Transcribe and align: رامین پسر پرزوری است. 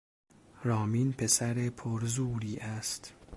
رامین 0.63 1.13
پسر 1.13 1.69
پرزوری 1.69 2.57
است. 2.57 3.13